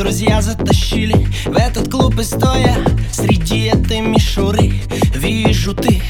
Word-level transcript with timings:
друзья 0.00 0.40
затащили. 0.40 1.28
В 1.44 1.56
этот 1.56 1.90
клуб 1.90 2.18
и 2.18 2.24
стоя 2.24 2.76
Среди 3.12 3.64
этой 3.64 4.00
мишуры. 4.00 4.72
Вижу 5.14 5.74
ты 5.74 6.00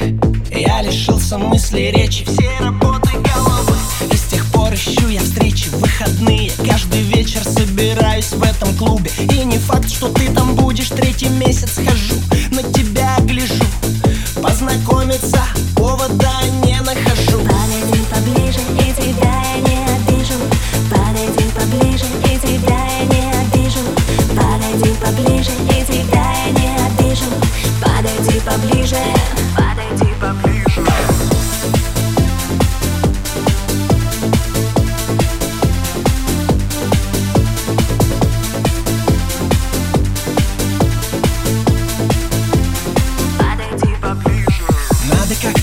Я 0.49 0.81
лишился 0.81 1.37
мысли 1.37 1.91
речи 1.95 2.23
Всей 2.25 2.57
работы 2.59 3.09
головы. 3.11 3.75
И 4.11 4.15
с 4.15 4.23
тех 4.23 4.45
пор 4.51 4.73
ищу 4.73 5.07
я 5.09 5.19
встречи 5.19 5.69
Выходные. 5.73 6.51
Каждый 6.65 7.01
вечер 7.01 7.43
собираюсь 7.43 8.31
в 8.31 8.41
этом 8.43 8.73
клубе. 8.75 9.11
И 9.19 9.43
не 9.43 9.57
факт, 9.57 9.89
что 9.89 10.07
ты 10.07 10.31
там 10.31 10.55
будешь 10.55 10.60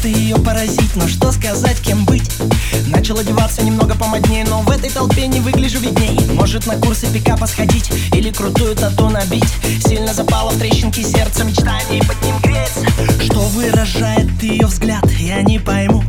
Как-то 0.09 0.21
ее 0.21 0.37
поразить, 0.37 0.97
но 0.97 1.07
что 1.07 1.33
сказать, 1.33 1.81
кем 1.81 2.07
быть? 2.07 2.31
Начал 2.87 3.19
одеваться 3.19 3.63
немного 3.63 3.95
помоднее, 3.95 4.45
но 4.45 4.63
в 4.63 4.71
этой 4.71 4.89
толпе 4.89 5.27
не 5.27 5.41
выгляжу 5.41 5.81
видней. 5.81 6.19
Может 6.33 6.67
на 6.67 6.77
курсы 6.77 7.07
пикапа 7.13 7.47
сходить 7.47 7.91
или 8.15 8.31
крутую 8.31 8.75
тату 8.75 9.11
набить? 9.11 9.53
Сильно 9.87 10.15
запало 10.15 10.51
в 10.51 10.59
трещинки 10.59 11.03
сердца 11.03 11.45
мечтаний 11.45 12.01
под 12.01 12.23
ним 12.23 12.37
греется. 12.43 12.87
Что 13.23 13.41
выражает 13.41 14.43
ее 14.43 14.67
взгляд, 14.67 15.05
я 15.19 15.43
не 15.43 15.59
пойму. 15.59 16.03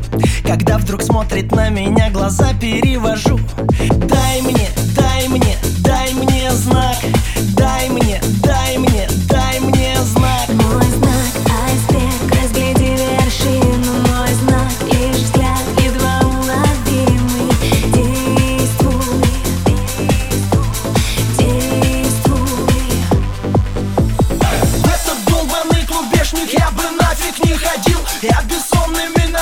Когда 0.45 0.78
вдруг 0.78 1.02
смотрит 1.02 1.52
на 1.52 1.69
меня, 1.69 2.09
глаза 2.09 2.53
перевожу. 2.53 3.38
Дай 4.08 4.41
мне, 4.41 4.69
дай 4.95 5.28
мне, 5.28 5.58
дай 5.80 6.13
мне 6.13 6.50
знак 6.52 6.95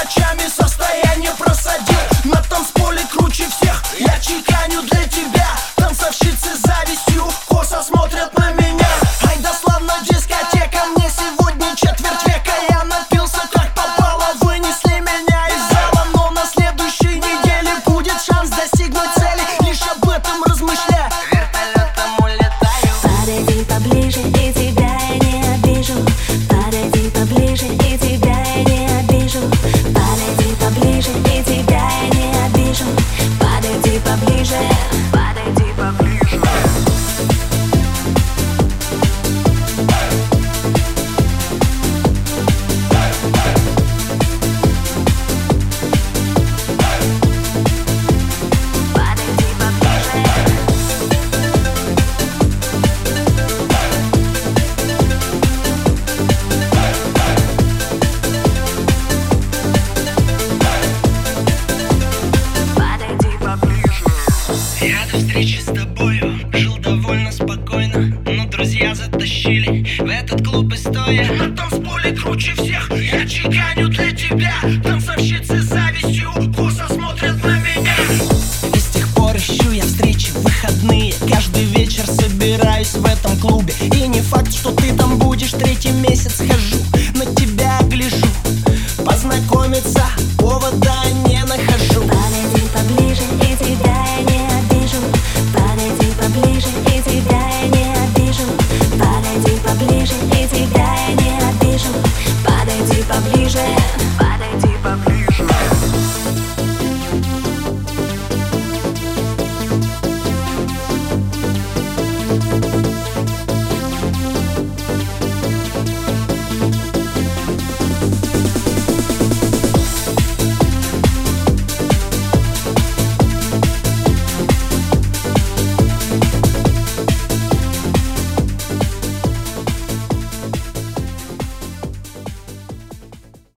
ночами 0.06 0.48
состояние 0.48 0.65
Я 64.87 65.05
до 65.11 65.17
встречи 65.17 65.59
с 65.59 65.65
тобою. 65.65 66.39
Жил 66.53 66.77
довольно 66.77 67.29
спокойно 67.29 68.17
Но 68.25 68.45
друзья 68.45 68.95
затащили. 68.95 69.85
В 69.99 70.09
этот 70.09 70.47
клуб 70.47 70.71
и 70.71 70.77
стоя. 70.77 71.29
На 71.33 71.53
танцполе 71.53 72.13
круче 72.13 72.53
всех, 72.53 72.89
я 72.91 73.27
чеканю 73.27 73.89
для 73.89 74.11
тебя. 74.11 74.53
Танцовщицы 74.81 75.61
с 75.61 75.65
завистью 75.65 76.31
косо 76.55 76.87
смотрят 76.87 77.43
на 77.43 77.59
меня. 77.59 77.95
И 78.73 78.79
с 78.79 78.85
тех 78.85 79.13
пор 79.13 79.35
ищу 79.35 79.71
я 79.71 79.83
встречи 79.83 80.31
в 80.31 80.43
выходные. 80.43 81.13
Каждый 81.29 81.65
вечер 81.65 82.05
собираюсь 82.05 82.93
в 82.93 83.05
этом 83.05 83.37
клубе. 83.39 83.73
И 83.81 84.07
не 84.07 84.21
факт, 84.21 84.53
что 84.53 84.71
ты 84.71 84.95
там 84.95 85.16